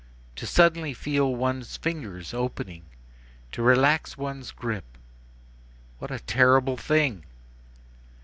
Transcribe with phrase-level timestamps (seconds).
[0.35, 2.85] to suddenly feel one's fingers opening!
[3.51, 7.23] to relax one's grip,—what a terrible thing!